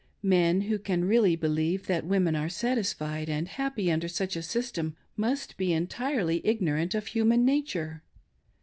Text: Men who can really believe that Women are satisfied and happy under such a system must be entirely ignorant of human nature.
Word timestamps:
Men 0.23 0.61
who 0.61 0.79
can 0.79 1.05
really 1.05 1.35
believe 1.35 1.85
that 1.85 2.03
Women 2.07 2.35
are 2.35 2.49
satisfied 2.49 3.29
and 3.29 3.47
happy 3.47 3.91
under 3.91 4.07
such 4.07 4.35
a 4.35 4.41
system 4.41 4.97
must 5.15 5.57
be 5.57 5.73
entirely 5.73 6.41
ignorant 6.43 6.95
of 6.95 7.05
human 7.05 7.45
nature. 7.45 8.01